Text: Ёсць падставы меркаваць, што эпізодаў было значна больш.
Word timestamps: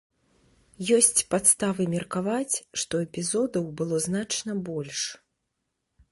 Ёсць 0.97 1.19
падставы 1.33 1.85
меркаваць, 1.95 2.55
што 2.83 3.01
эпізодаў 3.07 3.65
было 3.81 3.95
значна 4.07 4.55
больш. 4.71 5.01